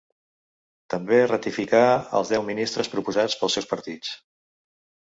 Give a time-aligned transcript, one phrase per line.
[0.93, 1.83] També ratificà
[2.21, 4.21] els deu ministres proposats pels seus partits.